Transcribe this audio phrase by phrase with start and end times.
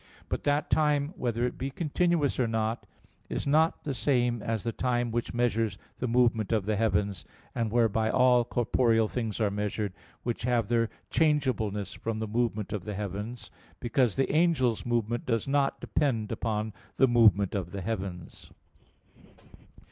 [0.01, 0.27] iv, text 99).
[0.29, 2.87] But that time, whether it be continuous or not,
[3.29, 7.71] is not the same as the time which measures the movement of the heavens, and
[7.71, 9.93] whereby all corporeal things are measured,
[10.23, 15.47] which have their changeableness from the movement of the heavens; because the angel's movement does
[15.47, 18.49] not depend upon the movement of the heavens.